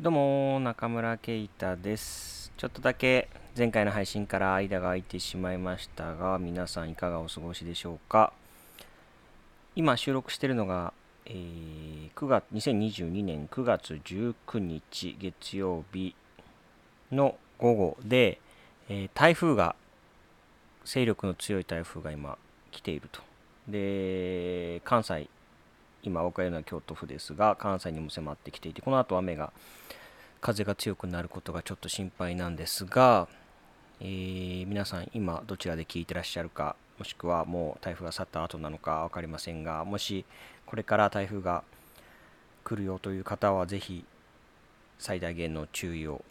[0.00, 2.52] どうも中村圭太です。
[2.56, 8.32] ちょっとだけ前回の配信から間が空いてしまいましたが皆さんいかがお過ごしでしょうか？
[9.74, 10.92] 今収録しているのが、
[11.26, 16.14] えー、9月2022年9月19日月曜日
[17.10, 18.40] の午後で、
[18.88, 19.74] えー、台風が
[20.84, 22.38] 勢力の強い台風が今
[22.70, 23.20] 来ていると。
[23.66, 25.28] で関西
[26.08, 29.52] 今おかるのは京都府ですが関西にも迫ってきていてこの後雨が
[30.40, 33.28] 風が強くなることがちょっと心配なんですが、
[34.00, 40.24] えー、皆さん今どちらで聞いてらっしゃるかもしくはもう台風が去った後なのか分かりませんがもし
[40.66, 41.62] これから台風が
[42.64, 44.04] 来るよという方はぜひ
[44.98, 46.24] 最大限の注意を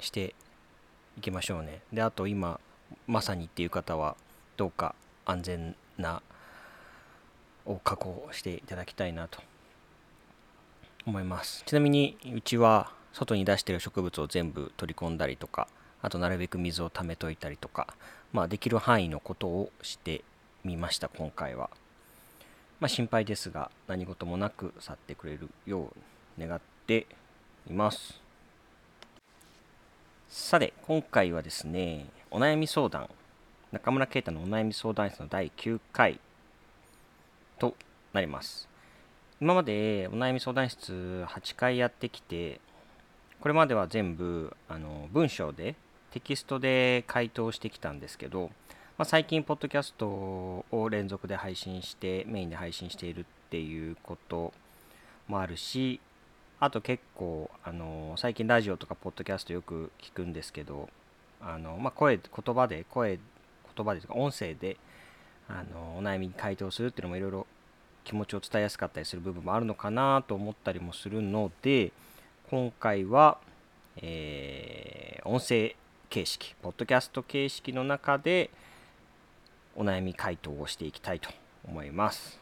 [0.00, 0.34] して
[1.18, 1.82] いきましょうね。
[1.92, 2.58] であと今
[3.06, 4.16] まさにっていう方は
[4.56, 4.94] どうか
[5.24, 6.22] 安全な
[7.66, 9.40] を確保していただきたいなと
[11.06, 11.62] 思います。
[11.66, 15.68] ちなみにうちは外に出している植物を全部取り込んだりとか
[16.00, 17.94] あとなるべく水を溜めといたりとか
[18.32, 20.24] まあできる範囲のことをして
[20.64, 21.70] みました今回は。
[22.80, 25.92] まあ心配ですが何事もなく去ってくれるよ
[26.38, 27.06] う願って
[27.68, 28.20] います。
[30.28, 33.08] さて今回はですねお悩み相談。
[33.70, 36.18] 中村啓太のお悩み相談室の第9回。
[37.62, 37.76] と
[38.12, 38.68] なります。
[39.40, 42.60] 今までお悩み相談室8回やってきて
[43.40, 45.76] これまでは全部あの文章で
[46.10, 48.50] テキストで回答してきたんですけど、
[48.98, 54.52] まあ、最近ポッドキャストを連続で配信してメインで配信しているっていうこと
[55.28, 56.00] もあるし
[56.58, 60.88] あと結構あの最近ラジオとかポッドキャストよく聞くんですけど
[61.40, 63.18] あの、まあ、声言葉で声
[63.76, 64.76] 言葉でとか音声で
[65.48, 67.46] あのお悩みに回答するっていうのもいろいろ
[68.04, 71.92] 気持ちを伝えやすかったりする部分もあるのかなと思ったりもするので
[72.50, 73.38] 今回は、
[73.96, 75.74] えー、音声
[76.10, 78.50] 形式ポッドキャスト形式の中で
[79.74, 81.30] お悩み回答をしていきたいと
[81.66, 82.38] 思います。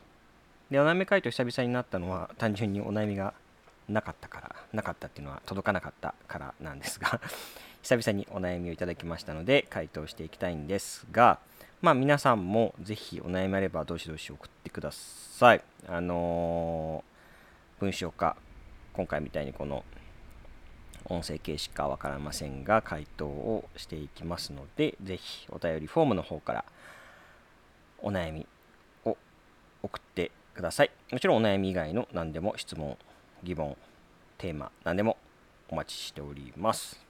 [0.70, 3.34] でお悩み回答久々になったのは単純にお悩みが
[3.88, 7.20] なかったからなかったっていうのは届かなかったからなんですが
[7.82, 11.38] 久々にお悩みをいただきましたので回答していきたいんですが
[11.82, 15.62] まあ皆さんもぜひお悩みあればどしどし送ってください。
[15.88, 18.36] あのー、文章か、
[18.92, 19.82] 今回みたいにこの
[21.06, 26.64] 音声形式かわからませんが、回答をしていきますので、ぜひお便りフォームの方から
[28.02, 28.46] お悩み
[29.06, 29.16] を
[29.82, 30.90] 送ってください。
[31.10, 32.98] もちろんお悩み以外の何でも質問、
[33.42, 33.74] 疑問、
[34.36, 35.16] テーマ、何でも
[35.70, 37.09] お待ちしております。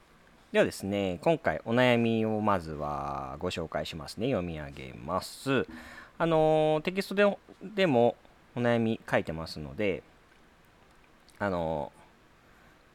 [0.52, 4.26] ではですね、今回お悩みをまずはご紹介しますね。
[4.26, 5.64] 読み上げます。
[6.18, 8.16] あのテキストででも
[8.56, 10.02] お悩み書いてますので、
[11.38, 11.92] あの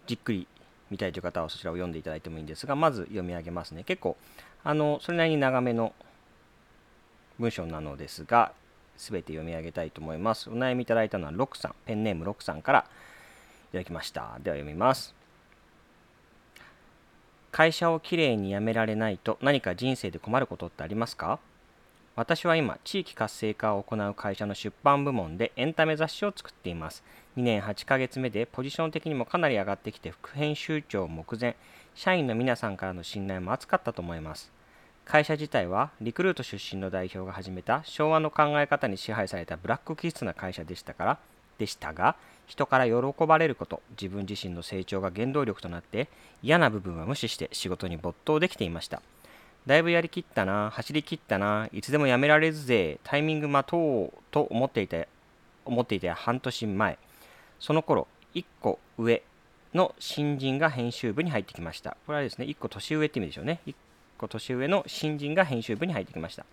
[0.06, 0.50] じっくり
[0.92, 3.86] 見たいという方はそちらを読んでいただいてもいいんですが、まず読み上げますね。
[3.86, 4.18] 結構、
[4.66, 5.94] あのそれなりに長めの
[7.40, 8.52] 文章なのですが、
[8.98, 10.50] すべて読み上げたいと思います。
[10.50, 12.80] お悩みいただいたのはロックさん、ペンネームロックさんから
[13.70, 14.40] いただきました。
[14.44, 15.16] では読みます。
[17.58, 21.40] 会社をきれいに辞められないと何か人生で困ることってありますか？
[22.18, 27.02] 私は今、地域活性化を行う会社の出版部門でエンタメ雑誌を作っています。
[27.38, 31.56] 2年8ヶ月目でポジション的にもかなり上がってきて副編集長目前、
[31.94, 34.52] 社員の皆さんからの信頼も厚かったと思います。
[35.06, 41.20] 会社自体はリクルート出身の代表が始めた昭和の考え方に支配されたブラック気質な会社でしたから
[41.58, 42.16] でしたが
[42.48, 46.08] 人から喜ばれること自分自身の成長が原動力となって
[46.44, 49.02] 嫌な部分は無視して仕事に没頭できていました。
[49.66, 54.98] だいぶやりきったな走りきったないつでもやめられずぜタイミング待とうと思っていた
[55.66, 57.00] 思っていた半年前
[57.60, 59.24] その頃1個上
[59.74, 61.98] の新人が編集部に入ってきました。
[62.06, 63.60] これはですね1個年上って意味でしょうね。
[63.66, 63.76] 1
[64.18, 66.46] 個年上の新人が編集部に入ってきました。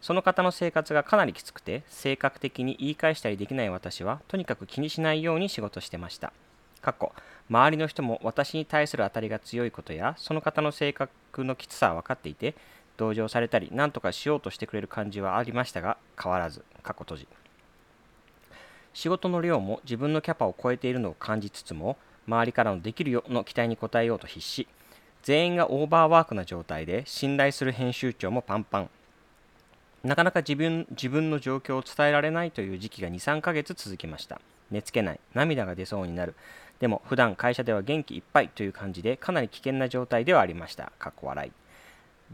[0.00, 6.32] その方の生活がかなりきつくて、性格的に言い返したりできない私は、とにかく気にしないように仕事してました。
[6.80, 7.12] かっこ
[7.50, 12.54] 周りの人も私に対する当たりが強いことや、その方の性格のきつさは分かっていて、
[12.96, 17.28] 同情されたり、何とかしようとしてくれる感じはありましたが、変わらず、過去閉じ。
[18.94, 24.66] 仕事の量も自分のキャパを超えているのを感じつつも、周りからのできるよの期待に応えようと必死。
[25.22, 28.90] 全員がオーバーワークな状態で、信頼する編集長もパンパン。
[30.02, 34.40] なかなか自分自分の状況を伝えられないという時期が2、3ヶ月続きました。
[34.70, 36.34] 寝つけない、涙が出そうになる。
[36.78, 40.92] でも普段会社では元気いっぱいという感じでかなり危険な状態ではありました。
[40.98, 41.52] かっこ笑い。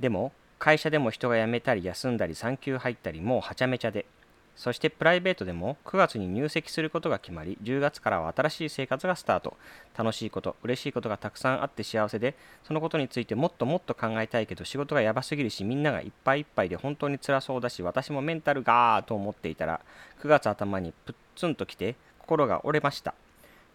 [0.00, 4.06] でも会社でも人が辞めたり休んだり産休入ったりもうはちゃめちゃで
[4.56, 9.56] そしてプライベートでも9月に入籍することが決まり10月からは新しい生活がスタート。
[9.96, 19.80] 楽しいこと嬉しいことがたくさんあって幸せでそのことについてもっともっと考えたいけど仕事がやばすぎるしみんながいっぱいいっぱいで本当に辛そうだし私もメンタルがーと思っていたら
[20.22, 23.14] 9月頭にプッツンと来て心が折れました。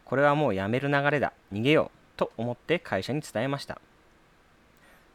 [0.05, 1.31] これはもうやめる流れだ。
[1.53, 3.79] 逃げようと思って会社に伝えました。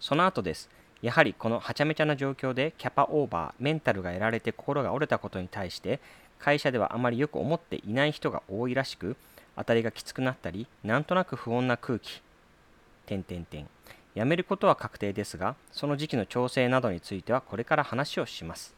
[0.01, 0.71] その後です。
[1.03, 6.01] やはりこのはちゃめちゃな状況でキャパオーバーメンタルがやられて心が折れたことに対して
[6.39, 9.17] 会社ではあまりよく思っていない人が多いらしく
[9.57, 12.23] 当たりがきつくなったりなんとなく不穏な空気
[13.07, 13.67] 点点点
[14.15, 18.75] 辞めることは確定ですがその時期の調整などについてはこれから話をします。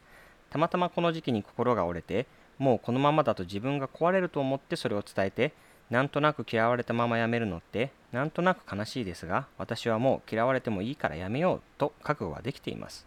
[0.51, 2.27] たまたまこの時期に心が折れて
[2.59, 5.53] もうこのままだと自分が壊れると思ってそれを伝えて
[5.91, 13.07] なんとなく嫌われたまま辞めるのってなんとなく悲しいですが私はもう嫌われてもいいから辞めようと覚悟はできています。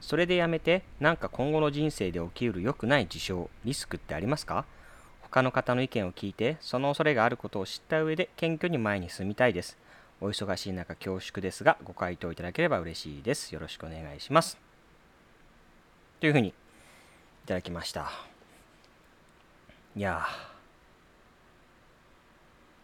[0.00, 4.64] それで辞めてなんか今後の人生で起きうる良くない事象リスクってありますか？
[5.22, 9.76] 他の方の意見を聞いてその恐れがあることを知った上で謙虚に前に進みたいです。
[10.20, 13.52] お忙しい中恐縮ですがご回答いただければ嬉しいです。
[13.52, 14.58] よろしくお願いします。
[16.20, 16.52] というふうにい
[17.46, 18.10] ただきました。
[19.96, 20.57] いやー。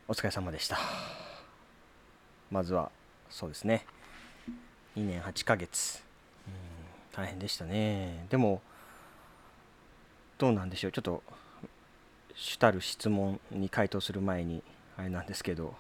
[0.07, 0.79] お疲れ様でした。
[2.51, 2.91] まずは、
[3.31, 3.87] そうですね。
[4.97, 6.05] 2年8ヶ月。
[6.47, 6.53] うん、
[7.11, 8.27] 大変でしたね。
[8.29, 8.61] でも、
[10.37, 10.93] どうなんでしょう。
[10.93, 11.23] ちょっと、
[12.35, 14.63] 主たる質問に回答する前に、
[14.99, 15.75] あれなんですけど、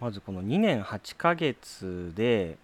[0.00, 2.58] まずこの2年8ヶ月で、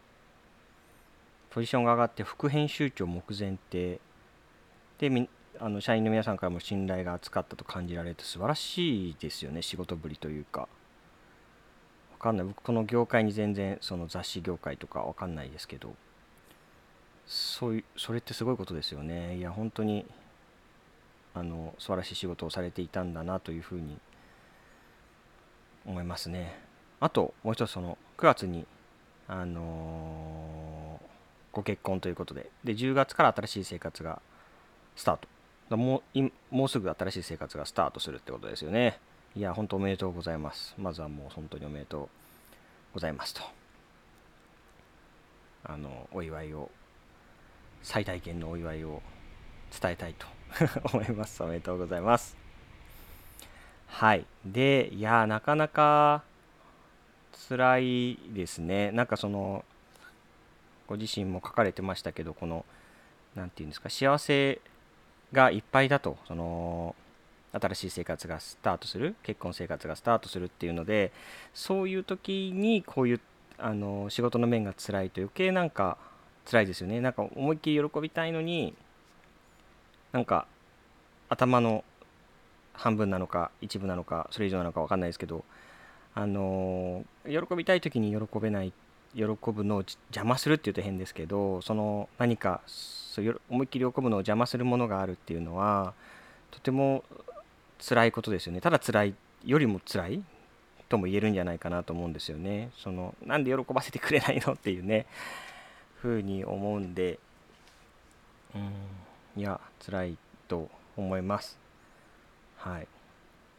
[1.51, 4.01] ポジションが上がって副編集長目前って、
[4.99, 5.29] で、
[5.61, 10.69] あの社員の皆さんからも信頼が厚かったと感じられて素晴らしいですよね仕事ぶりというか
[12.25, 12.47] かんない。
[12.47, 15.94] 僕この業界に全然その雑誌業界とかわかんないですけど
[17.26, 19.37] そういうそれってすごいことですよね。
[19.37, 20.06] いや本当に
[21.35, 23.99] あの素晴らしい仕事をされていたんだなというふうに
[25.87, 26.59] 思いますね。
[27.00, 28.67] あともう一つその9月に
[29.29, 31.06] あのー、
[31.53, 32.50] ご結婚ということで。
[32.65, 34.20] で10月から新しい生活が
[34.97, 35.29] スタート。
[35.77, 38.99] もうもうすぐ新しい生活がスタートするってことですよね。
[39.37, 40.75] いや、本当おめでとうございます。
[40.79, 42.09] まずはもう本当におめでとう
[42.95, 43.43] ございますと。
[45.65, 46.71] あの、お祝いを、
[47.83, 49.03] 最大限のお祝いを
[49.81, 50.27] 伝えたいと
[50.95, 51.43] 思います。
[51.43, 52.37] おめでとうございます。
[53.89, 54.25] はい。
[54.47, 56.23] で、いや、なかなか
[57.49, 58.93] 辛いですね。
[58.93, 59.65] なんかその、
[60.87, 62.65] ご自身も書かれてましたけど、この、
[63.35, 64.61] 何て言うんですか、幸せ
[65.33, 66.95] がいっぱいだと、その、
[67.61, 71.12] 新しい生活がスタートする結婚生活がスタートするっていうので
[71.53, 73.21] そういう時にこういう
[73.59, 75.97] あの仕事の面が辛いと余計なんか
[76.45, 77.01] 辛いですよね。
[77.01, 78.75] なんか思いっきり喜びたいのに
[80.12, 80.47] なんか
[81.29, 81.85] 頭の
[82.73, 85.45] 半分なのか一部なのかそれ以上なのか分かんないですけど
[86.15, 88.73] あの喜びたい時に喜べない
[89.15, 95.95] 喜ぶのを邪魔するっていうと変ですけどその何かそう思いっきり喜ぶのを邪魔するものがあるっていうのは
[96.51, 97.05] とても
[97.87, 98.61] 辛いことですよね。
[98.61, 99.15] ただ辛い
[99.45, 100.25] よりも辛い
[100.89, 102.71] とも言えるんじゃないかなと思うんですよね。
[102.79, 105.07] そのなんで喜ばせてくれないのっていうね。
[106.01, 107.19] ふうに思うんで。
[108.55, 109.41] うん。
[109.41, 110.17] いや辛い
[110.49, 111.59] と思います。
[112.57, 112.87] はい。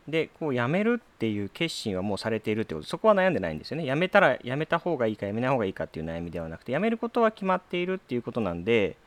[0.07, 2.87] でこう辞めるっていう決心はもうされているってこと。
[2.87, 3.85] そこは悩んでないんですよね。
[3.85, 8.97] 辞めたら辞めた方がいいか辞めない方がいいかっていう悩みではなくて辞めることは決まっているっていうことなんで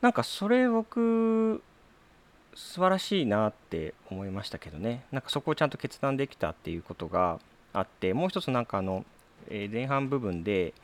[0.00, 1.62] なんかそれ僕
[2.58, 5.04] 素晴らしいなって思いましたけどね。
[5.12, 7.38] なんかそこをちゃんと決断できたっていうことが
[7.72, 9.06] あってもう一つなんかあの、
[9.48, 10.74] え、前半部分で、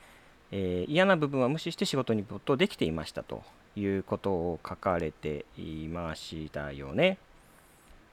[0.52, 3.42] えー、嫌な部分は無視して仕事に没頭できていましたと
[3.74, 7.18] いうことを書かれていましたよね。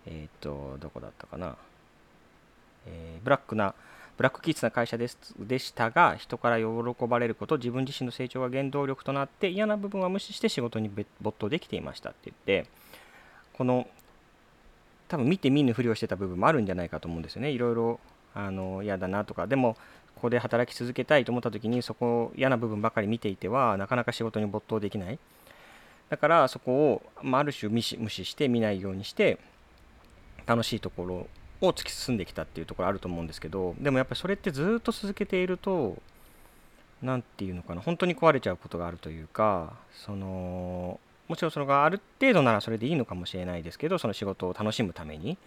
[0.08, 1.56] えっ、とどこだったかな、
[2.88, 3.76] えブラックな
[4.18, 6.66] ブラックキッズな会社ですでしたが人から喜
[7.08, 11.06] ばれること自分自身の成長が原動力となって嫌な部分は無視して仕事に没
[11.38, 12.68] 頭できていましたって言って
[13.62, 13.86] この
[15.08, 17.52] 多分見て見ぬふりをしてた部分もあるんじゃないかと思うんですよね。
[17.52, 18.00] いろいろ
[18.34, 19.46] あの嫌だなとか。
[19.46, 19.76] でも
[20.16, 25.20] ここで働き続けたいと思った時にそこを嫌な部分ばかり見ていてはなかなか仕事に没頭できない。
[26.10, 29.38] だからそこを、まあ、る種無視無視して見ないようにして
[30.48, 31.28] 楽しいところ
[31.62, 36.02] を突き進んできたっていうところあると思うんですけどでもやっぱりそれってずっと続けていると
[37.04, 37.82] 何て言うのかな。
[37.82, 41.00] 本当に壊れちゃうことがあるというかその
[41.32, 45.38] もちろんそれがある程度ならそれでいいのかもしれないですけどその仕事を楽しむために。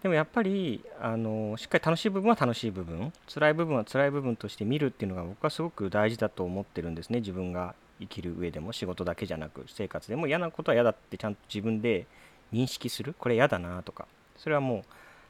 [0.00, 3.12] でもやっぱりあのしっかり楽しい部分は楽しい部分。
[3.26, 7.18] 辛い部分は辛い部分として見るっていうのが僕はすごく大事だと思ってるんですね。
[7.18, 12.06] 自分が生きる上でも仕事だけじゃなく生活でも嫌なことは嫌だってちゃんと自分で
[12.52, 13.16] 認識する。
[13.18, 14.06] これ嫌だなとか。
[14.36, 14.82] それはもう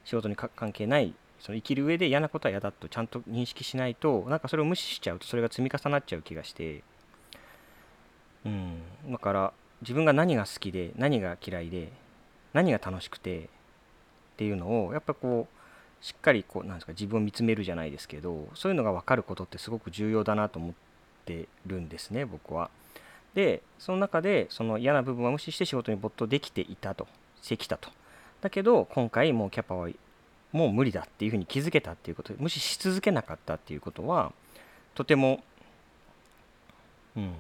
[0.04, 6.82] 仕事に関係ないその生きる上で嫌なことは嫌だとちゃんと認識しないとなんかそれを無視しちゃうとそれが積み重なっちゃう気がして。
[8.44, 8.82] うん。
[9.08, 9.52] だから
[9.84, 11.92] 自分が何が好きで何が嫌いで
[12.54, 13.42] 何が楽しくてっ
[14.38, 20.72] ていうのをやっぱこうしっかりこうなんですか自分を見つめるじゃないですけどそういうのが分かることってすごく重要だなと思っ
[21.26, 22.70] てるんですね僕は。
[23.34, 27.06] でその中でその嫌な部分は無視して仕事に没頭できていたと
[27.42, 27.90] してきたと。
[28.40, 29.88] だけど今回もうキャパは
[30.52, 34.32] もう無理だっていうふうに気づけたっていうこと無視し続けなかったっていうことは
[34.94, 35.42] とても、
[37.16, 37.34] うん、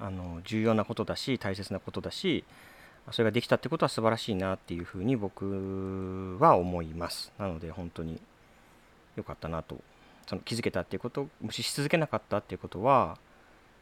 [0.00, 2.44] あの重要なことだし大切なことだし
[3.12, 7.32] それができたってことは素晴らしいなっていうふうに僕は思います。
[7.38, 8.20] なので本当に
[9.14, 9.78] 良かったなと。
[10.26, 13.16] その気づけたっていうこと無視し続けなかったっていうことは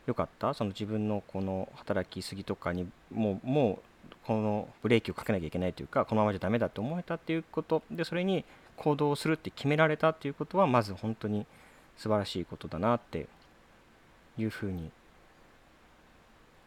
[0.07, 0.53] 良かった。
[0.53, 3.81] その自分のこの働きすぎとかにもうも
[4.11, 7.83] うこのブレーキをかけなきゃいけないというかこのままじゃダメだと思えたっていうこと。
[7.91, 8.45] でそれに
[8.77, 11.47] 行動するって決められたっていうことはまず本当に
[11.97, 13.27] 素晴らしいことだなって
[14.37, 14.91] いうふうに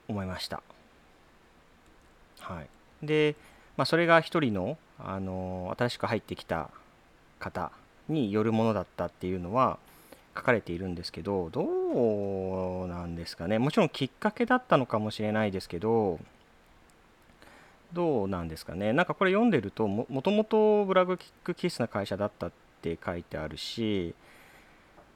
[0.08, 0.62] 思いました。
[2.40, 3.36] はい、で、
[3.76, 6.70] まあ、それが一人の、あの新しく入ってきた
[7.40, 7.72] 方
[8.10, 9.78] によるものだったっていうのは
[10.36, 11.64] 書かれているんですけどど
[12.84, 13.60] うなんですかね。
[13.60, 16.20] もちろんきっかけだったのかもしれないですけど
[17.94, 18.94] どうなんですかね。
[18.94, 24.14] なんかこれ読んでるともともとブラグキックキスな会社だったって書いてあるし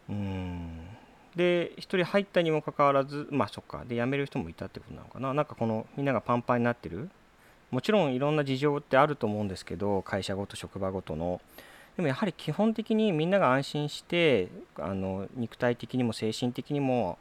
[0.09, 0.87] うん。
[1.35, 3.83] で1人入ったにもかかわらずまあそっか。
[3.85, 5.33] で辞める人もいたってことなのかな。
[5.33, 7.09] なんかこのみんながパンパンになってる。
[7.71, 11.39] もちろんいろんな事情ってあると思うんですけど会社ごと職場ごとの。
[11.95, 17.17] でもやはり基本的にみんなが安心してあの肉体的にも精神的にも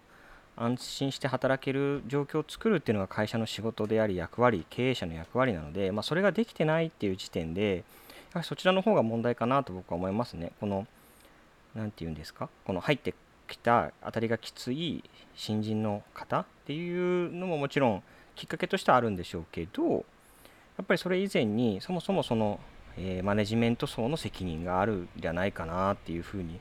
[0.57, 7.85] 安心して働ける状況を作るっていうのが会社の仕事であり役割経営者の役割なので、まあ、それができてないっていう時点で
[8.33, 10.53] やはりそちらの方が問題かなと僕は思いますね。
[10.61, 10.87] この
[11.75, 12.49] 何て言うんですか？
[12.65, 13.15] この入って
[13.51, 15.05] きた当たりがきつい
[15.35, 18.03] 新人の方っていうのももちろん
[18.37, 20.05] きっかけとしてはあるんでしょうけど
[20.81, 22.59] やっぱりそれ以前にそもそもその、
[22.97, 26.59] えー、マネジメント層の責任があるんじゃないかなっていうふうに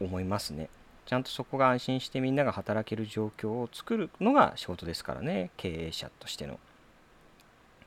[0.00, 0.68] 思いますね。
[1.06, 6.58] ちゃんとそこが安心してみんなが働ける状況を作るのが仕事ですからね経営者としての。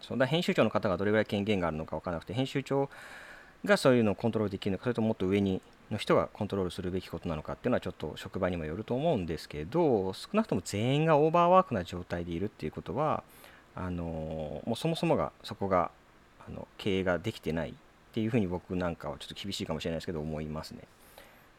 [0.02, 2.90] そうだ編集長の方がどれぐらい権限があるのか分からなくて編集長
[3.66, 13.24] がそういうのをコントロールできるのかそれともっと上にの人がコントロールするべきことなのかっていうのはちょっと職場にもよると思うんですけど少なくとも全員がオーバーワークな状態でいるっていうことは
[13.76, 14.04] あの
[14.66, 15.92] もうそもそもがそこが
[16.48, 17.74] あの経営ができてないっ
[18.14, 20.82] ていうふうに僕なんかはちょっと厳しいかもしれないですけど思いますね。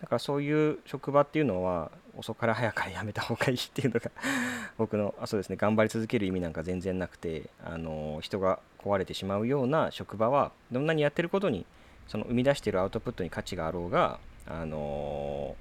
[0.01, 4.11] だからそういう職場っていうのは遅から早からやめた方がいいっていうのが
[4.79, 11.67] 僕のあそうですね頑張り続ける意味なんか全然なくてあの人が壊れてしまうような職場はどんなにやってることに
[12.09, 15.55] その生み出しているアウトプットに価値があろうがあの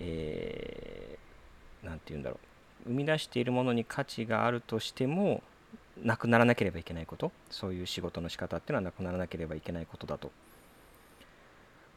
[0.00, 2.36] えー、て言うんだろ
[2.86, 2.88] う。
[2.88, 5.42] 生み出しているものに価値があるとしても
[6.02, 7.32] なくならなければいけないこと。
[7.50, 10.32] そういう仕事の仕方っていうのはなくならなければいけないことだと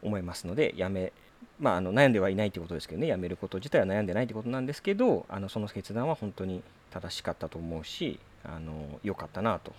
[0.01, 1.11] 思いますのでやめ
[1.59, 9.73] まあ、あの悩んではいないということですけどね、辞めること自体は悩んでないということなんですけど、あのその決断は本当に正しかったと思うし、あの良かったなと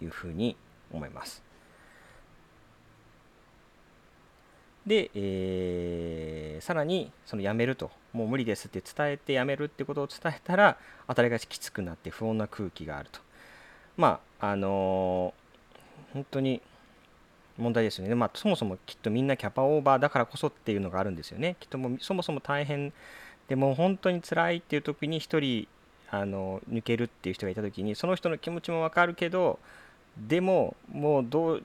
[0.00, 0.56] いうふうに
[0.92, 1.42] 思います。
[4.86, 13.20] で、えー、さらにその辞めると、もう無理ですって伝えて辞めるってことを伝えたら、当たりがちきつくなって不穏な空気があると。
[13.96, 16.62] まあ、あのー、本当に
[17.58, 18.14] 問題ですよね。
[18.14, 21.56] まあ、そもそもきっとみんなキャパオーバーだからこそっていうのがあるんですよね。
[21.60, 22.92] きっともうそもそも大変
[23.48, 25.68] でも本当に辛いっていう時に1人
[26.08, 29.58] あの抜けるっていう人がいた時にその人の気持ちもわかるけど
[30.16, 31.62] でももうどう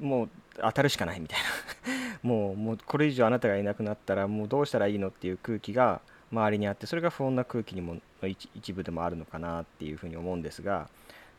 [0.00, 0.28] もう
[0.60, 2.18] 当たるしかないみたいな。
[2.22, 10.88] もうもうこれ以上あなたがいなくなったらもうどうしたらいいのっていう空気が周りにあってそれが不穏な空気にもの一部でもあるのかなっていうふうに思うんですが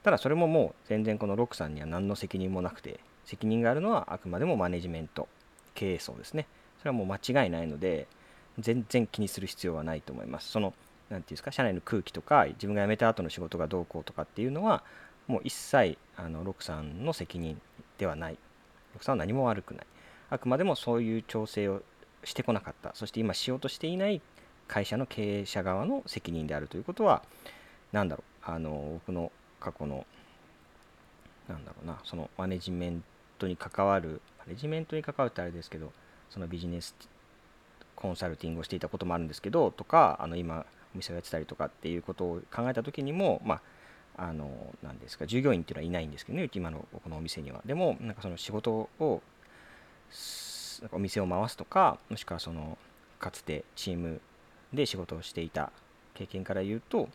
[0.04, 5.28] ただそれももう全然このロックさんには何の責任もなくて責任があるのはあくまでもマネジメント
[5.74, 6.46] 経営層ですね。
[6.80, 8.08] それはもう間違いないので
[8.60, 10.52] 全然気にする必要はないと思います。
[10.52, 10.76] その何て
[11.10, 14.84] 言うんですか社内の空気とか自分が辞めた後の仕事がどうこうとかっていうのは
[15.28, 17.60] もう一切あのロックさんの責任
[17.98, 18.38] ではない。
[18.94, 19.86] ロックさんは何も悪くない。
[20.30, 21.82] あくまでもそういう調整を
[22.24, 22.92] してこなかった。
[22.96, 24.22] そして今しようとしていない
[24.68, 27.24] 会社の経営者側の責任であるということは
[27.92, 28.52] 何だろう。
[28.52, 30.06] あの僕の過去の
[31.48, 33.04] なんだろうなそのマネジメン
[33.38, 35.92] トに関わるマネジメントに関わるってあれですけど
[36.30, 36.96] そのビジネス
[37.96, 43.62] コンサルティングをしていたこともあるんですけどとかあの今お店をやってたりとかっていうことを考えた時にもまあ
[44.18, 44.50] あの
[44.84, 47.62] なんですか従業員っていうのはいないんですけどね今のこのお店には。
[47.66, 49.22] でもなんかその仕事を
[50.92, 52.78] お店を回すとかもしくはその
[53.20, 54.22] かつてチーム
[54.74, 55.72] で仕事をしていた
[56.14, 57.10] 経験から言うと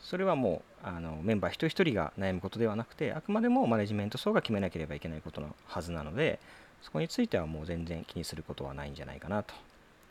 [0.00, 6.40] それはもうあのメンバー一人一人が悩むことではなくてあくまでもマネジメント層が決めなければいけないことのはずなので
[6.82, 9.54] そこについてはもう全然気にすることはないんじゃないかなと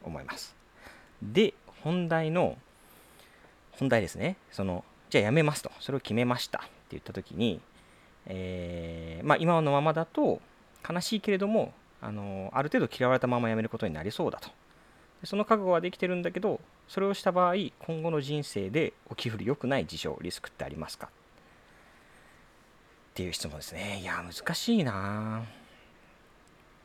[0.03, 0.55] 思います。
[1.21, 2.57] で本題の
[3.71, 4.38] 本題ですね。
[4.51, 5.72] そのじゃあやめますと。
[5.80, 7.62] それを決めましたって言った時に、
[8.25, 10.41] えー、まあ、今のままだと
[10.89, 14.50] 悲しいけれどもあのある程度嫌われたまま辞めることになりそうだと。
[15.24, 21.08] その覚悟はできてるんだけどそれをした場合今後の人生で起きうる良くない事象リスクってありますか？
[21.08, 21.10] っ
[23.13, 24.00] ていう質問ですね。
[24.01, 25.44] いや難しいな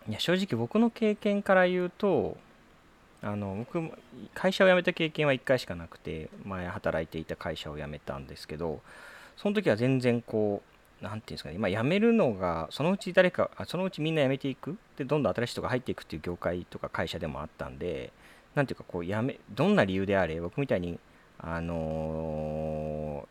[0.09, 2.37] いや正直僕の経験から言うと
[3.23, 3.91] あの僕
[4.35, 8.81] 会社を辞めた経験は1回しかなくて前働いていた会社を辞めたんですけど
[9.37, 18.13] その時は全然こう何て言うんですかね、今辞めるのが、そのうち誰か、そのうちみんな辞めていく、で、どんどん新しい人が入っていくっていう業界とか会社でもあったんで、
[18.55, 20.99] なんていうか、こう、辞め、どんな理由であれ、僕みたいに、
[21.39, 23.29] あの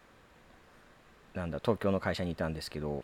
[1.34, 3.04] ー、なんだ、東京の会社にいたんですけど、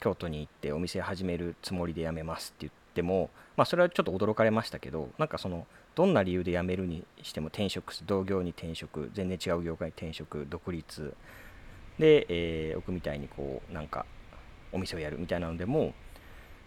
[0.00, 11.14] 京都に行ってお店始めるつもりで辞めますって言っても、まあ、それはちょっと驚かれましたけど、なんかその、どんな理由で辞めるにしても転職、同業に転職、全然違う業界に転職、独立、
[12.00, 14.06] で、えー、僕みたいにこうなんか
[14.72, 15.92] お店をやるみたいなのでも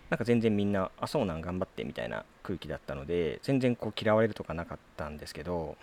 [0.09, 5.75] なんか全然みんなあそうなん頑張ってみたいな空気だったので全然こう嫌われるとかなかったんですけど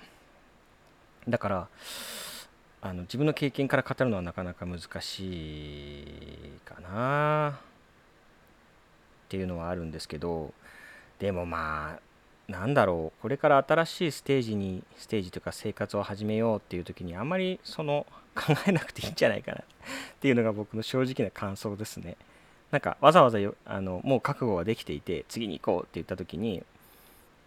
[1.29, 1.69] だから
[2.83, 7.70] あの自分の経験から語るのはなかなか難しいかな。
[9.31, 10.53] っていうのはあるんですけど
[11.21, 19.63] でもまあなんだろうこれから新しいステージにステージというか生活を始めようっていう時にあんまりその考えなくていいんじゃないかな っ
[20.21, 22.17] ていうのが僕の正直な感想ですね。
[22.73, 26.65] なんかわざわざよあのもう覚悟ができていて次に行こうって言った時に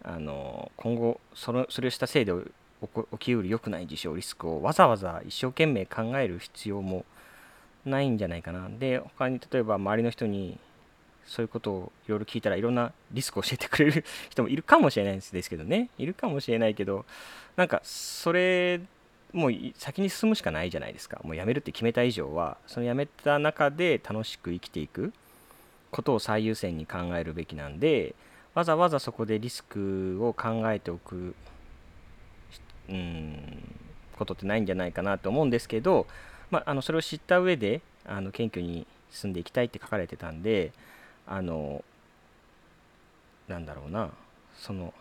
[0.03, 2.31] あの今後そのそれをしたせいで
[3.11, 7.05] 起きうる良くない事象リスクをわざわざ一生懸命考える必要も
[7.85, 8.69] ないんじゃないかな。
[8.69, 10.57] で他に例えば周りの人に
[11.25, 15.89] そういうことをいろいろ聞いたらいろんなリスクを教えてくれる人もいるかもしれないですけどね。
[15.97, 17.05] いるかもしれないけど
[17.55, 18.81] なんかそれ
[19.31, 21.19] もう先に進むしかないじゃないですか。
[21.23, 25.13] もう辞めるって決めた以上はその辞めた中で楽しく生きていく
[25.91, 28.15] ことを最優先に考えるべきなんで
[28.53, 31.35] わざわざそこでリスクを考えておく
[32.89, 33.63] うん
[34.17, 36.07] ことってないんじゃないかなと思うんですけど、
[36.51, 40.71] まあ、あのそれを知った上であの謙虚に進んでいきたいって書かれてたんで
[41.27, 41.83] あの
[43.47, 44.09] なんだろうな
[44.55, 44.93] その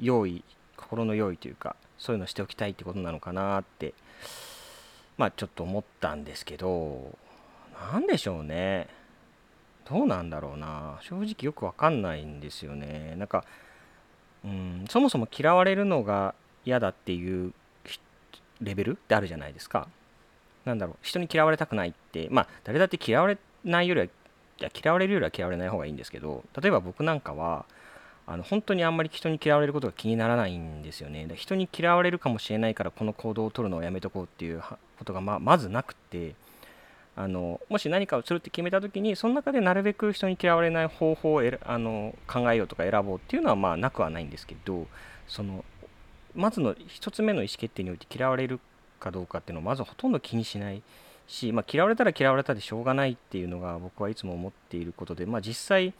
[0.00, 0.42] 用意
[0.76, 3.94] 心の用意というかそういうのしておきたいってことなのかなって
[5.16, 7.16] まあちょっと思ったんですけど
[7.92, 8.88] 何でしょうね。
[9.88, 10.98] どうなんだろうな。
[11.00, 13.14] 正直よくわかんないんですよね。
[13.16, 13.44] なんか
[14.44, 17.52] うんそもそも嫌われるのが嫌だっていう
[18.60, 19.88] レベルってあるじゃないですか。
[20.64, 20.96] なんだろう。
[21.02, 22.28] 人に嫌われたくないって。
[22.30, 24.06] まあ誰だって嫌われないよりは
[24.64, 27.64] や嫌われるよりは嫌われない方がいいんですけど例えば僕なんかは
[28.26, 31.26] あの本当にあんまり人に嫌われることが気にならないんですよね。
[31.34, 34.62] 人に嫌われるかもしれないからこの行動を取るのをやめとこうっていう
[34.98, 36.34] ことがままずなくて
[37.16, 44.86] あのもし何かをするって決めた時にその中でなるべく人に嫌われない方法をあの考えようとか選ぼうっていうのはまあなくはないんですけど
[45.26, 45.64] その
[46.34, 48.60] まずの1つ目の意思決定において嫌われる
[49.00, 50.82] かどうかっていうのをまずほとんど気にしない
[51.30, 55.94] し、まあ、嫌われたら嫌われたでしょうがないっていうのが僕はいつも思っていることで、まあ、実際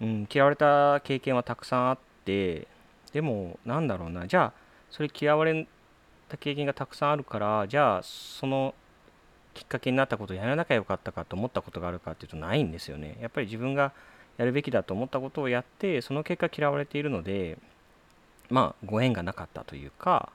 [0.00, 2.66] うん、嫌われた経験はたくさんあって
[3.12, 4.52] でもなんだろうなじゃあ
[4.90, 5.66] それ嫌われ
[6.28, 8.74] た経験がたくさんあるからじゃあその
[9.54, 13.16] きっかけになったことをやらなきゃよかったかと思ったことがあるかっていうとないんですよね。
[13.22, 13.92] やっぱり自分が
[14.36, 17.56] やるべきだと思ったことをやってその結果嫌われているので
[18.50, 20.30] まあご縁がなかったというか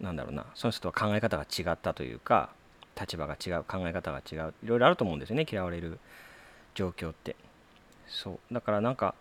[0.00, 2.50] なんだろうなその人とは考え方が違ったというか
[2.98, 5.98] 立場が違う考え方が違ういろいろあると思うんですよね嫌われる
[6.74, 7.36] 状況って
[8.08, 9.14] そうだからなんか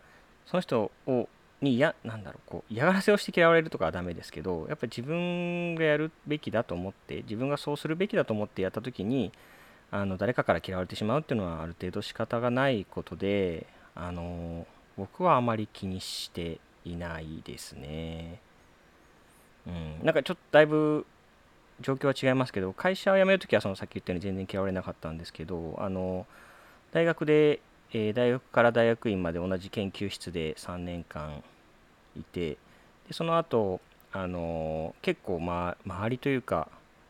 [0.45, 1.29] その人を
[1.61, 9.31] にやなんだろうこう嫌がらせをして嫌われるとかはダメですけどやっぱり自分がやるべきだと思って自分がそうするべきだと思ってやった時に
[9.91, 14.65] あの誰かから嫌われてしまうっていうのはある程度仕方がないことであの
[14.97, 18.39] 僕はあまり気にしていないですね。
[19.67, 21.05] うん、なんかちょっとだいぶ
[21.81, 26.25] 状況は違いますけど会社を辞めるときはそのさっき言ったように全然嫌われなかったんですけどあの
[26.91, 27.61] 大学で、
[27.93, 31.43] えー、大学から大学院まで同じ研究室で3年間
[32.17, 32.57] いて
[33.07, 33.79] でその後
[34.11, 36.67] あの結構、ま、周りというか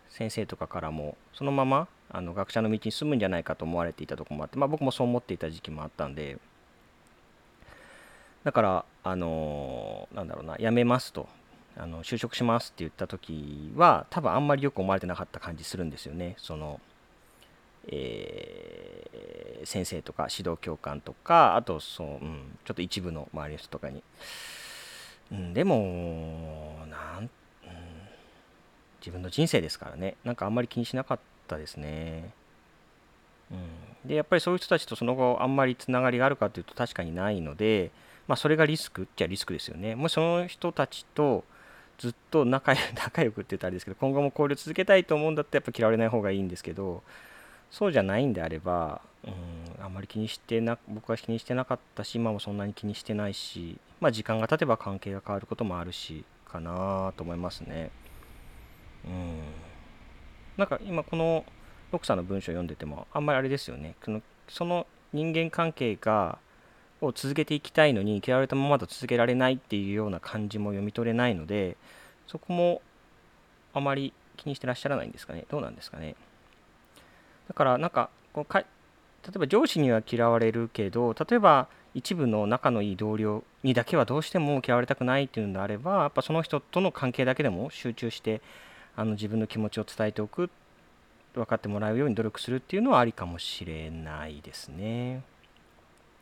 [0.09, 6.37] 先生とかからもそのままあの学者の道に進むんじゃないかと思われていたとこもあって、まあ、僕もそう思っていた時期もあったんで
[8.43, 11.27] だからあのなんだろうな辞めますと。
[11.79, 16.35] あの就職しますって言った時は多分あんまりよく思われてなかった感じするんですよね。
[16.37, 16.79] その
[17.87, 24.03] えー、先生とか指導教官とかあとそう、うん、ちょっと一部の周りの人とかに、
[25.31, 27.29] うん、でもなん、うん、
[28.99, 30.15] 自分の人生ですからね。
[30.23, 32.31] なんかあんまり気にしなかったですね、
[33.49, 37.91] うん、でやっぱりそういう人たちとその後あんまりつながりがあるかというと確かにないので
[38.27, 39.95] まあそれがリスクっちゃリスクですよね。
[39.95, 41.43] もしその人たちと
[41.99, 47.03] ずっと仲仲良くって言ったらあれですけど今後も交流続けたいと思うんだったらやっぱ嫌われない方がいいんですけど
[47.69, 57.91] そうじゃないんであれば、うん、あんまり気にしてな僕は気にしてなかったし今もそんなに気にしてないし、まあ、時間が経てば関係が変わることもあるしかなと思いますね。
[59.05, 59.39] うん、
[60.57, 61.45] なんか今この
[61.91, 66.37] ロクさんの文章を読んでてもあんまりあれですよねそのその人間関係が
[67.01, 71.77] を続けていきたいのに嫌われたままだと続けられないっていうような感じも読み取れないので
[72.27, 72.81] そこも
[73.73, 76.15] あまり気にしてらっしゃらないんですかねどうなんですかね
[77.47, 78.65] だからなんかこうか例
[79.35, 88.41] えば上司には嫌われるけど例えば一部の仲のいい同僚にだけはどうしても嫌われたくないっていうのであればやっぱその人との関係だけでも集中して
[88.95, 90.49] あの自分の気持ちを伝えておく
[91.33, 95.23] 分かってもらうように努力するっていうのはありかもしれないですね。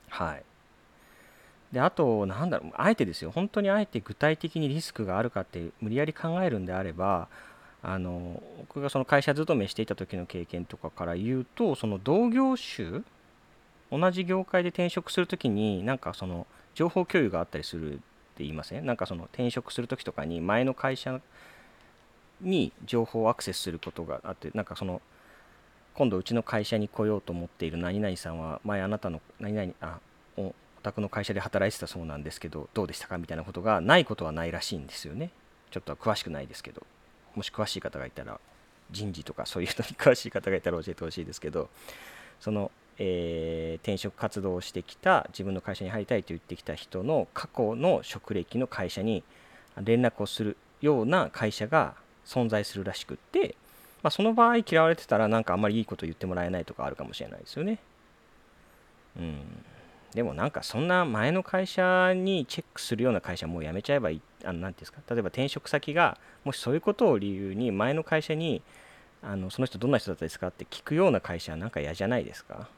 [0.10, 0.44] はい。
[1.72, 7.28] であと、なんだろう、あえてですよ、本当にあえて具体的にリスクがあるかって無理やり考えるんであれば、
[7.84, 13.02] あの僕がその会社勤めしていた時の経験とかから言うとその同業種
[13.92, 18.02] 同じ業界で転職する時になんかその情報共有があったりするって
[18.40, 18.86] 言いません？
[18.86, 21.22] なんかその転職する時とかに前の会社
[22.42, 25.02] に情報をアクセスすることがあってなんかその
[25.94, 30.00] 今度うちの会社に来ようと思っている何々さんは前あなたの何々あ
[30.88, 35.32] 宅の会社で働いてたそうなんですけどどうでしたかみたいなことがないことはないらしいんですよね。
[35.72, 36.86] ちょっと詳しくないですけど。
[37.38, 38.40] もし詳しい方がいたら
[38.90, 41.70] 人事とかそういう人に詳しい方がいたら教えてほしいですけど
[42.40, 49.24] その、えー、転職活動をしてきた自分の会社に入りたいと言ってきた人の過去の職歴の会社に
[49.84, 51.94] 連絡をするような会社が
[52.26, 53.56] 存在するらしくって、
[54.02, 57.78] まあ、その場合嫌われてたらなんかあんまりいいこと言ってもらえないとかあるかもしれないですよね。
[59.18, 59.42] うん。
[60.14, 68.62] でもなんかそんな前の会社にチェックするような会社もう辞めちゃえばいい、あの、なんていうんですか、例えば転職先が、もしそういうことを理由に前の会社に、
[69.22, 72.70] あのその人どんな人だったですかって聞くような会社はなんか嫌じゃないですか。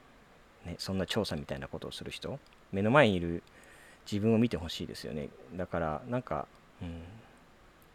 [0.65, 2.39] ね、そんな調査みたいなことをする人。
[2.72, 3.44] 目の前にいる
[4.10, 5.30] 自分を見てほしいですよね。
[5.56, 6.48] だから、なんか、
[6.82, 7.04] うん、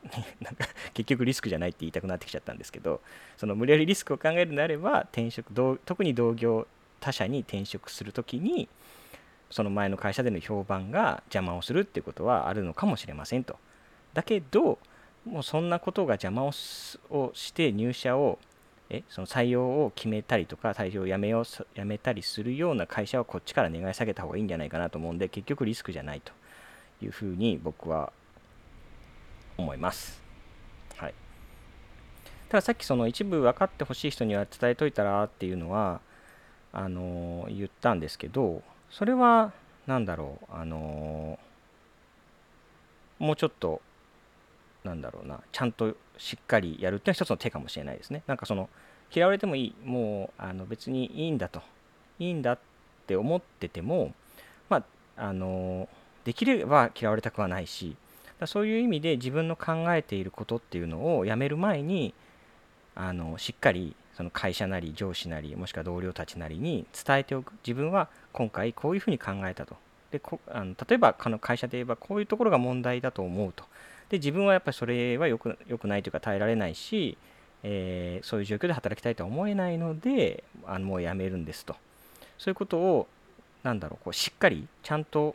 [0.40, 3.00] なんか結局リスクじゃないって言いたくなってきちゃったんですけど
[3.36, 5.52] その無理やりリスクを考えるのであれば転職
[5.84, 6.66] 特に同業
[7.00, 8.68] 他社に転職するときに
[9.54, 13.56] その前の会社での評判が邪魔をするっていうことはあるのかもしれませんと。
[14.12, 14.80] だけど、
[15.24, 18.40] もうそんなことが邪魔をして入社を
[18.90, 26.32] えその採用を決めたりとか採用をやめようやめたりするような会社はこっちから願い下げた方がいいんじゃないかなと思うんで結局リスクじゃないと
[27.00, 28.12] いうふうに僕は
[29.56, 30.20] 思います。
[30.96, 31.14] はい、
[32.48, 36.00] たださっきその一部分かってほしい人には伝えといたらっていうのは
[36.72, 38.62] あの言ったんですけど
[38.96, 39.52] それは
[39.88, 41.36] 何だろうあの
[43.18, 43.82] もうちょっと
[44.84, 48.22] なんだろうなちゃんとしっかりやるっていうのは一つの手かもしれないですね。
[48.28, 48.70] なんかその
[49.12, 51.60] 嫌われてもいいもうあの別にいいんだと。
[52.20, 52.58] いいんだっ
[53.08, 54.12] て思ってても
[54.68, 54.84] ま
[55.16, 55.88] ああの
[56.24, 57.96] できれば嫌われたくはないし
[58.38, 62.14] だそういう意味で自分の考えていることっていうのをやめる前に
[62.94, 67.52] あのしっかりその会社なり上司なりもしくは同僚たちなりに伝えておく。
[67.66, 69.76] 自分は今回こういうふうに考えたと。
[70.10, 73.64] でこあの例えばこの会社で言えばこういうところが問題だと思うと。
[74.08, 77.18] で自分はやっぱりそれはよくよくないというか耐えられないし、
[77.64, 81.74] えー、そういう状況で働きたいとは思えないのであのもうやめるんですと。
[82.38, 83.08] そういうことを
[83.62, 85.34] なんだろうこうしっかりちゃんと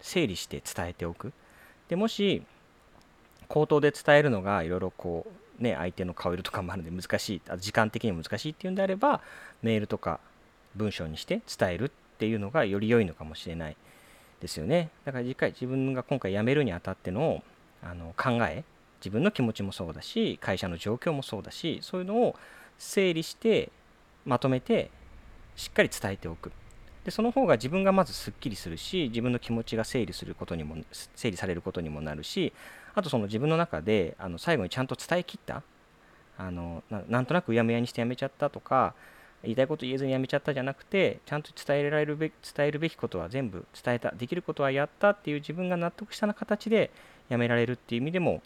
[0.00, 1.32] 整理して伝えておく。
[1.88, 2.42] でもし
[3.48, 9.20] 口頭で伝えるのがいろいろこうね、相手の顔色とかもあるので難しい、あ時間的にも難しいっていうんであれば、
[9.62, 10.20] メールとか
[10.74, 13.76] 文章にして伝えるっていうのがより良いのかもしれない
[14.40, 14.90] ですよね。
[15.04, 17.42] だから次回自分が今回辞めるにあたっての
[17.82, 18.64] あの考え、
[19.00, 22.36] 自分の気持ちもそうだし、会社の状況もそうだし、そういうのを
[22.78, 23.70] 整理して
[24.24, 24.90] まとめて
[25.56, 26.52] しっかり伝えておく。
[27.04, 32.52] でその方が自分がまずすっきりするし自分の気持ちが整理することにも整理されることにもなるし
[32.94, 35.62] あとその自分の中であの最後にちゃんと伝えきった。
[36.38, 38.94] あのなんとなくうやむやにしてやめちゃったとか
[39.42, 44.10] 言いたいこと言えずにやめちゃったじゃなくてちゃんと伝えられるべ伝えるべきことは全部伝えた。
[44.12, 46.90] できることはやったっていう自分が納得したな形で
[47.28, 48.42] やめられるっていう意味でも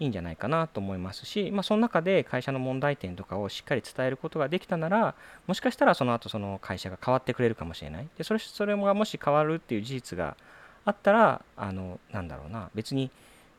[0.00, 5.14] いいんじゃないかなと思いますし、まあ、その中で会社の問題点とかをしっかり伝えることができたなら
[5.46, 8.08] もしかしたらその後その会社が変わってくれるかもしれない。
[8.18, 10.36] でそれそれがもし変わるっていう事実が
[10.84, 12.70] あったらあのなんだろうな。
[12.74, 13.10] 別に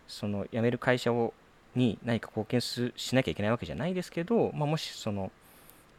[0.08, 1.34] その辞める会社を
[1.76, 5.32] に何か貢献しなきゃいけないわけじゃないですけど、まあ、もしその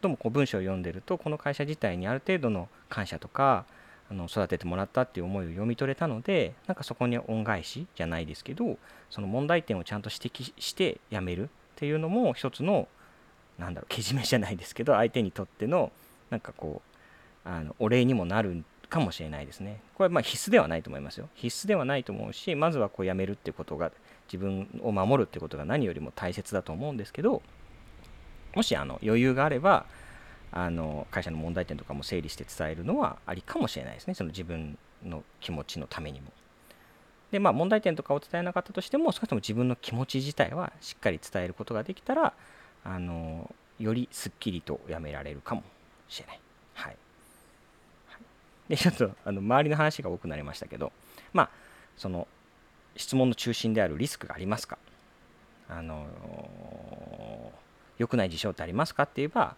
[0.00, 3.64] どうもこう文章を読んでるとこの会社自体にある程度の感謝とか
[4.10, 8.78] あの育ててもらったっていう思いを読み取れたのでなんかそこに恩返しじゃないですけど
[9.10, 12.88] その問題点をちゃんと指摘してやめるっていうのも一つの
[13.58, 15.90] なんだろうけじめじゃないですけど相手にとっての
[16.30, 16.82] なんかこ
[17.44, 19.80] うあのお礼にもなるかもしれないですね。
[19.94, 21.28] これはま必須ではないと思いますよ。
[21.34, 23.90] 必須ではないと思うしまずはこうやめるってことが
[24.32, 27.42] 自分を守るってことが何よりも大切だと思うんですけど
[28.54, 29.86] もしあの余裕があれば
[30.52, 36.32] あの会社の問題点とかも整理して伝えるのはありかもしれないですねその自分の気持ちのためにも。
[37.30, 42.32] でまあ問題点とかを伝えなかったとしても少なくとも自分の気持ち自体はしっかり伝えることができたら
[42.84, 45.64] あのよりすっきりとやめられるかも
[46.08, 46.40] しれない。
[46.74, 46.96] はい。
[48.68, 50.92] でちょっとあの周りの話が多くなりましたけど
[51.32, 51.50] まあ
[51.96, 52.26] その
[52.96, 54.78] 質問の中心であるリスクがありますか？
[55.68, 56.06] あの
[57.98, 59.54] 良くない事象ってありますかって言えば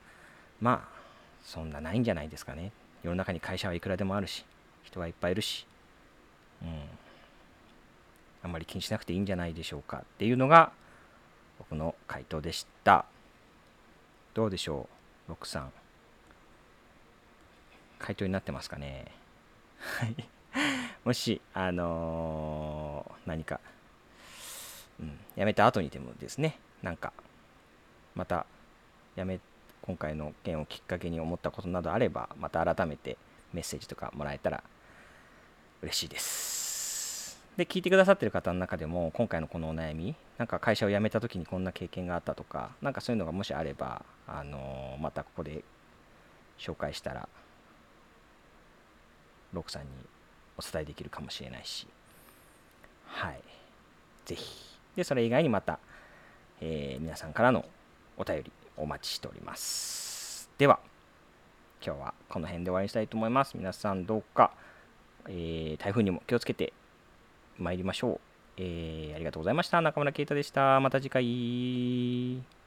[0.61, 0.99] まあ
[1.45, 2.73] そんなないんじゃないですかね。
[3.03, 4.45] 世の中に会社はいくらでもあるし
[4.83, 5.67] 人はいっぱいいるし
[6.63, 6.69] うん。
[8.43, 10.71] あんまり気にしなくていいんじゃないでしょうかっていうのが
[11.59, 13.05] 僕の回答でした。
[14.35, 14.89] どうでしょ
[15.29, 15.73] う？6さん。
[17.99, 19.07] 回答になってますかね
[19.79, 20.15] はい
[21.05, 23.61] もし、あのー、何か、
[25.01, 27.13] うん、やめた後にでもですね、なんか、
[28.15, 28.47] また、
[29.17, 29.41] やめ、
[29.83, 33.17] 今回の件をきっかけに思ったことなどあれば、また改めて
[33.53, 34.63] メッセージとかもらえたら
[35.83, 37.41] 嬉しいです。
[37.57, 45.65] で、聞いてくださってる方の中でも、今回のこのお悩み、なんか会社を辞めた時にこんな経験があったとか、なんかそういうのがもしあれば、あのー、またここで
[46.59, 47.29] 紹介したら、
[49.53, 49.89] ロクさんに
[50.59, 51.87] お伝えできるかもしれないし、
[53.07, 53.41] はい。
[54.27, 54.79] ぜひ。
[54.97, 55.79] で、それ以外にまた、
[56.61, 57.65] えー、皆さんからの
[58.17, 60.51] お便りお待ちしております。
[60.59, 60.81] では、
[61.85, 63.57] 今日はこの辺で終わりにしたいと思います。
[63.57, 64.51] 皆さんどうか、
[65.27, 66.73] えー、台風にも気をつけて
[67.59, 68.21] 参りましょう。
[68.57, 69.81] えー、ありがとうございました。
[69.81, 70.81] 中村啓太でした。
[70.81, 72.58] また次回。